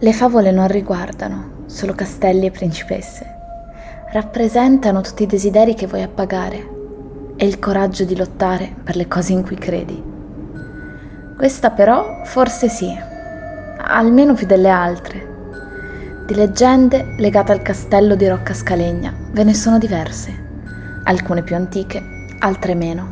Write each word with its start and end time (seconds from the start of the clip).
Le 0.00 0.12
favole 0.12 0.52
non 0.52 0.68
riguardano 0.68 1.64
solo 1.66 1.92
castelli 1.92 2.46
e 2.46 2.50
principesse. 2.52 3.26
Rappresentano 4.12 5.00
tutti 5.00 5.24
i 5.24 5.26
desideri 5.26 5.74
che 5.74 5.88
vuoi 5.88 6.02
appagare 6.02 6.68
e 7.34 7.44
il 7.44 7.58
coraggio 7.58 8.04
di 8.04 8.14
lottare 8.14 8.76
per 8.84 8.94
le 8.94 9.08
cose 9.08 9.32
in 9.32 9.42
cui 9.42 9.56
credi. 9.56 10.00
Questa 11.36 11.70
però 11.70 12.22
forse 12.22 12.68
sì, 12.68 12.96
almeno 13.76 14.34
più 14.34 14.46
delle 14.46 14.68
altre. 14.68 15.26
Di 16.26 16.34
leggende 16.36 17.16
legate 17.18 17.50
al 17.50 17.62
castello 17.62 18.14
di 18.14 18.28
Rocca 18.28 18.54
Scalegna 18.54 19.12
ve 19.32 19.42
ne 19.42 19.54
sono 19.54 19.78
diverse, 19.78 20.32
alcune 21.02 21.42
più 21.42 21.56
antiche, 21.56 22.00
altre 22.38 22.76
meno. 22.76 23.10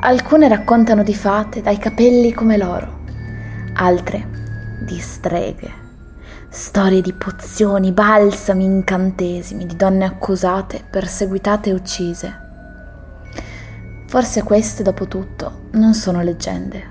Alcune 0.00 0.48
raccontano 0.48 1.02
di 1.02 1.14
fate 1.14 1.62
dai 1.62 1.78
capelli 1.78 2.34
come 2.34 2.58
l'oro, 2.58 2.98
altre 3.72 4.28
di 4.84 4.98
streghe 4.98 5.80
storie 6.54 7.00
di 7.00 7.14
pozioni, 7.14 7.92
balsami, 7.92 8.64
incantesimi, 8.64 9.64
di 9.64 9.74
donne 9.74 10.04
accusate, 10.04 10.84
perseguitate 10.88 11.70
e 11.70 11.72
uccise. 11.72 12.40
Forse 14.06 14.42
queste, 14.42 14.82
dopo 14.82 15.08
tutto, 15.08 15.68
non 15.72 15.94
sono 15.94 16.20
leggende, 16.20 16.84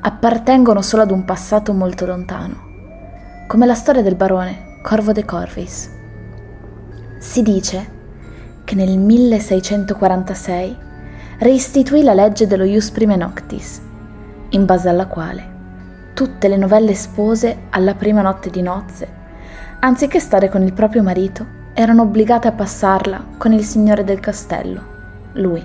appartengono 0.00 0.80
solo 0.80 1.02
ad 1.02 1.10
un 1.10 1.24
passato 1.24 1.72
molto 1.72 2.06
lontano, 2.06 2.54
come 3.48 3.66
la 3.66 3.74
storia 3.74 4.00
del 4.00 4.14
barone 4.14 4.78
Corvo 4.80 5.10
de 5.10 5.24
Corvis. 5.24 5.90
Si 7.18 7.42
dice 7.42 7.90
che 8.62 8.76
nel 8.76 8.96
1646 8.96 10.78
reistituì 11.40 12.04
la 12.04 12.14
legge 12.14 12.46
dello 12.46 12.62
Ius 12.62 12.92
Prime 12.92 13.16
Noctis, 13.16 13.80
in 14.50 14.64
base 14.64 14.88
alla 14.88 15.08
quale 15.08 15.53
tutte 16.14 16.46
le 16.46 16.56
novelle 16.56 16.94
spose 16.94 17.64
alla 17.70 17.94
prima 17.94 18.22
notte 18.22 18.48
di 18.48 18.62
nozze, 18.62 19.06
anziché 19.80 20.20
stare 20.20 20.48
con 20.48 20.62
il 20.62 20.72
proprio 20.72 21.02
marito, 21.02 21.44
erano 21.74 22.02
obbligate 22.02 22.46
a 22.46 22.52
passarla 22.52 23.24
con 23.36 23.52
il 23.52 23.64
signore 23.64 24.04
del 24.04 24.20
castello, 24.20 24.82
lui. 25.32 25.62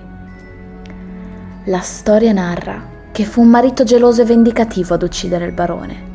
La 1.65 1.79
storia 1.81 2.33
narra 2.33 2.81
che 3.11 3.25
fu 3.25 3.41
un 3.41 3.49
marito 3.49 3.83
geloso 3.83 4.23
e 4.23 4.25
vendicativo 4.25 4.95
ad 4.95 5.03
uccidere 5.03 5.45
il 5.45 5.51
barone. 5.51 6.07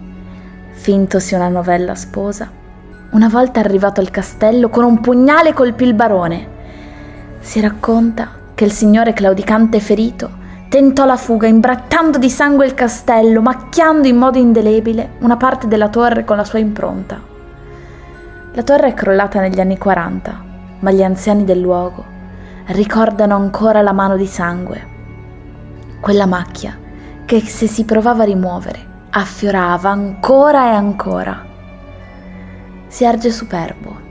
Fintosi 0.73 1.35
una 1.35 1.49
novella 1.49 1.95
sposa, 1.95 2.51
una 3.11 3.29
volta 3.29 3.61
arrivato 3.61 4.01
al 4.01 4.11
castello 4.11 4.69
con 4.69 4.83
un 4.83 5.01
pugnale 5.01 5.53
colpì 5.53 5.85
il 5.85 5.95
barone. 5.95 6.49
Si 7.39 7.61
racconta 7.61 8.31
che 8.55 8.65
il 8.65 8.73
signore 8.73 9.13
claudicante 9.13 9.79
ferito 9.79 10.43
tentò 10.69 11.05
la 11.05 11.17
fuga 11.17 11.47
imbrattando 11.47 12.19
di 12.19 12.29
sangue 12.29 12.67
il 12.67 12.75
castello, 12.75 13.41
macchiando 13.41 14.09
in 14.09 14.17
modo 14.17 14.39
indelebile 14.39 15.13
una 15.21 15.37
parte 15.37 15.69
della 15.69 15.89
torre 15.89 16.25
con 16.25 16.37
la 16.37 16.45
sua 16.45 16.59
impronta. 16.59 17.21
La 18.53 18.63
torre 18.63 18.89
è 18.89 18.95
crollata 18.95 19.41
negli 19.41 19.61
anni 19.61 19.79
40, 19.79 20.45
ma 20.81 20.91
gli 20.91 21.03
anziani 21.03 21.45
del 21.45 21.61
luogo 21.61 22.05
ricordano 22.67 23.37
ancora 23.37 23.83
la 23.83 23.93
mano 23.93 24.17
di 24.17 24.27
sangue. 24.27 24.93
Quella 26.01 26.27
macchia 26.27 26.77
che 27.25 27.41
se 27.41 27.67
si 27.67 27.85
provava 27.85 28.23
a 28.23 28.27
rimuovere 28.27 28.93
affiorava 29.11 29.91
ancora 29.91 30.73
e 30.73 30.75
ancora. 30.75 31.45
Si 32.87 33.05
erge 33.05 33.31
superbo 33.31 34.03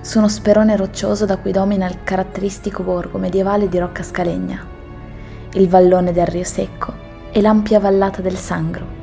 su 0.00 0.18
uno 0.18 0.28
sperone 0.28 0.76
roccioso 0.76 1.26
da 1.26 1.36
cui 1.36 1.52
domina 1.52 1.86
il 1.86 1.98
caratteristico 2.02 2.82
borgo 2.82 3.18
medievale 3.18 3.68
di 3.68 3.78
Rocca 3.78 4.02
Scalegna 4.02 4.71
il 5.54 5.68
vallone 5.68 6.12
del 6.12 6.26
Rio 6.26 6.44
Secco 6.44 6.92
e 7.30 7.40
l'ampia 7.42 7.78
vallata 7.78 8.22
del 8.22 8.36
Sangro. 8.36 9.00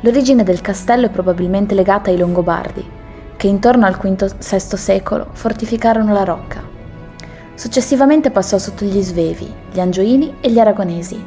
L'origine 0.00 0.42
del 0.42 0.60
castello 0.60 1.06
è 1.06 1.10
probabilmente 1.10 1.74
legata 1.74 2.10
ai 2.10 2.18
Longobardi, 2.18 3.00
che 3.36 3.46
intorno 3.46 3.86
al 3.86 3.96
V-VI 3.96 4.76
secolo 4.76 5.28
fortificarono 5.32 6.12
la 6.12 6.24
rocca. 6.24 6.62
Successivamente 7.54 8.30
passò 8.30 8.58
sotto 8.58 8.84
gli 8.84 9.00
Svevi, 9.00 9.50
gli 9.70 9.80
Angioini 9.80 10.36
e 10.40 10.50
gli 10.50 10.58
Aragonesi, 10.58 11.22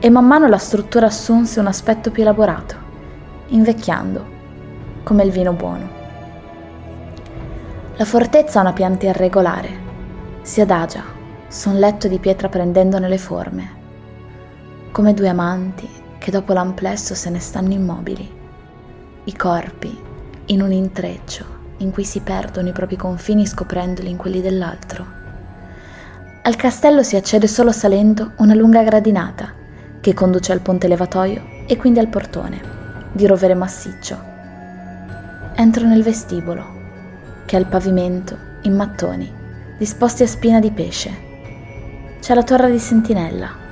e 0.00 0.10
man 0.10 0.26
mano 0.26 0.48
la 0.48 0.58
struttura 0.58 1.06
assunse 1.06 1.60
un 1.60 1.66
aspetto 1.66 2.10
più 2.10 2.22
elaborato, 2.22 2.74
invecchiando, 3.48 4.32
come 5.04 5.22
il 5.22 5.30
vino 5.30 5.52
buono. 5.52 6.02
La 7.96 8.04
fortezza 8.04 8.58
ha 8.58 8.62
una 8.62 8.72
pianta 8.72 9.06
irregolare, 9.06 9.82
si 10.42 10.60
adagia 10.60 11.04
su 11.46 11.70
un 11.70 11.78
letto 11.78 12.08
di 12.08 12.18
pietra 12.18 12.48
prendendone 12.48 13.08
le 13.08 13.18
forme 13.18 13.82
come 14.94 15.12
due 15.12 15.28
amanti 15.28 15.90
che 16.18 16.30
dopo 16.30 16.52
l'amplesso 16.52 17.16
se 17.16 17.28
ne 17.28 17.40
stanno 17.40 17.72
immobili, 17.72 18.30
i 19.24 19.36
corpi 19.36 19.92
in 20.46 20.62
un 20.62 20.70
intreccio 20.70 21.44
in 21.78 21.90
cui 21.90 22.04
si 22.04 22.20
perdono 22.20 22.68
i 22.68 22.72
propri 22.72 22.94
confini 22.94 23.44
scoprendoli 23.44 24.08
in 24.08 24.16
quelli 24.16 24.40
dell'altro. 24.40 25.04
Al 26.42 26.54
castello 26.54 27.02
si 27.02 27.16
accede 27.16 27.48
solo 27.48 27.72
salendo 27.72 28.34
una 28.36 28.54
lunga 28.54 28.84
gradinata 28.84 29.52
che 30.00 30.14
conduce 30.14 30.52
al 30.52 30.60
ponte 30.60 30.86
levatoio 30.86 31.42
e 31.66 31.76
quindi 31.76 31.98
al 31.98 32.06
portone, 32.06 32.60
di 33.10 33.26
rovere 33.26 33.54
massiccio. 33.54 34.16
Entro 35.56 35.88
nel 35.88 36.04
vestibolo, 36.04 36.64
che 37.46 37.56
ha 37.56 37.58
il 37.58 37.66
pavimento 37.66 38.38
in 38.62 38.76
mattoni, 38.76 39.28
disposti 39.76 40.22
a 40.22 40.28
spina 40.28 40.60
di 40.60 40.70
pesce. 40.70 41.10
C'è 42.20 42.32
la 42.32 42.44
torre 42.44 42.70
di 42.70 42.78
sentinella, 42.78 43.62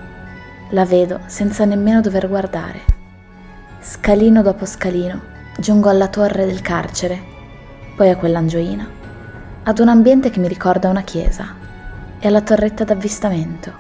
la 0.73 0.85
vedo 0.85 1.21
senza 1.27 1.65
nemmeno 1.65 2.01
dover 2.01 2.29
guardare. 2.29 2.81
Scalino 3.81 4.43
dopo 4.43 4.65
scalino 4.65 5.31
giungo 5.59 5.91
alla 5.91 6.09
torre 6.09 6.47
del 6.47 6.63
carcere, 6.63 7.21
poi 7.95 8.09
a 8.09 8.17
quell'angioina, 8.17 8.89
ad 9.65 9.79
un 9.79 9.89
ambiente 9.89 10.31
che 10.31 10.41
mi 10.41 10.49
ricorda 10.49 10.89
una 10.89 11.03
chiesa 11.03 11.55
e 12.19 12.27
alla 12.27 12.41
torretta 12.41 12.85
d'avvistamento. 12.85 13.73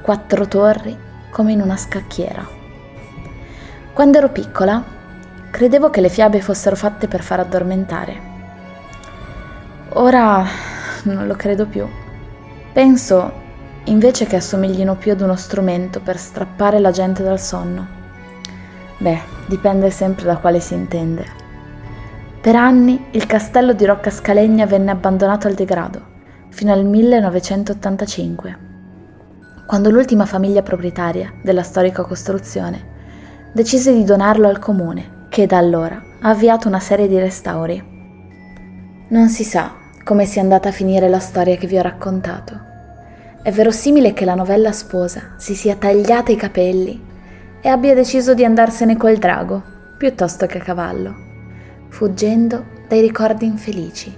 Quattro 0.00 0.46
torri 0.46 0.96
come 1.30 1.52
in 1.52 1.60
una 1.60 1.76
scacchiera. 1.76 2.46
Quando 3.92 4.18
ero 4.18 4.28
piccola, 4.28 4.82
credevo 5.50 5.90
che 5.90 6.00
le 6.00 6.08
fiabe 6.08 6.40
fossero 6.40 6.76
fatte 6.76 7.08
per 7.08 7.22
far 7.22 7.40
addormentare. 7.40 8.32
Ora 9.94 10.44
non 11.04 11.26
lo 11.26 11.34
credo 11.34 11.66
più. 11.66 11.86
Penso 12.72 13.42
invece 13.84 14.26
che 14.26 14.36
assomiglino 14.36 14.96
più 14.96 15.12
ad 15.12 15.20
uno 15.20 15.36
strumento 15.36 16.00
per 16.00 16.16
strappare 16.16 16.78
la 16.78 16.90
gente 16.90 17.22
dal 17.22 17.40
sonno. 17.40 17.86
Beh, 18.98 19.20
dipende 19.46 19.90
sempre 19.90 20.24
da 20.24 20.38
quale 20.38 20.60
si 20.60 20.74
intende. 20.74 21.42
Per 22.40 22.56
anni 22.56 23.06
il 23.12 23.26
castello 23.26 23.72
di 23.72 23.84
Rocca 23.84 24.10
Scalegna 24.10 24.66
venne 24.66 24.90
abbandonato 24.90 25.46
al 25.48 25.54
degrado, 25.54 26.12
fino 26.48 26.72
al 26.72 26.84
1985, 26.84 28.58
quando 29.66 29.90
l'ultima 29.90 30.26
famiglia 30.26 30.62
proprietaria 30.62 31.32
della 31.42 31.62
storica 31.62 32.04
costruzione 32.04 32.92
decise 33.52 33.92
di 33.92 34.04
donarlo 34.04 34.48
al 34.48 34.58
comune, 34.58 35.26
che 35.28 35.46
da 35.46 35.58
allora 35.58 36.02
ha 36.20 36.28
avviato 36.28 36.68
una 36.68 36.80
serie 36.80 37.08
di 37.08 37.18
restauri. 37.18 37.92
Non 39.08 39.28
si 39.28 39.44
sa 39.44 39.74
come 40.04 40.26
sia 40.26 40.42
andata 40.42 40.68
a 40.68 40.72
finire 40.72 41.08
la 41.08 41.18
storia 41.18 41.56
che 41.56 41.66
vi 41.66 41.78
ho 41.78 41.82
raccontato 41.82 42.72
è 43.44 43.52
verosimile 43.52 44.14
che 44.14 44.24
la 44.24 44.34
novella 44.34 44.72
sposa 44.72 45.34
si 45.36 45.54
sia 45.54 45.76
tagliata 45.76 46.32
i 46.32 46.36
capelli 46.36 46.98
e 47.60 47.68
abbia 47.68 47.92
deciso 47.92 48.32
di 48.32 48.42
andarsene 48.42 48.96
col 48.96 49.18
drago 49.18 49.62
piuttosto 49.98 50.46
che 50.46 50.56
a 50.56 50.62
cavallo, 50.62 51.14
fuggendo 51.90 52.64
dai 52.88 53.02
ricordi 53.02 53.44
infelici 53.44 54.10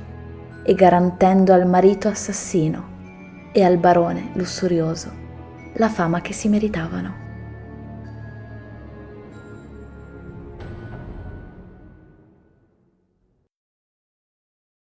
e 0.63 0.75
garantendo 0.75 1.53
al 1.53 1.67
marito 1.67 2.07
assassino 2.07 3.51
e 3.51 3.65
al 3.65 3.79
barone 3.79 4.31
lussurioso 4.35 5.11
la 5.73 5.89
fama 5.89 6.21
che 6.21 6.33
si 6.33 6.49
meritavano. 6.49 7.26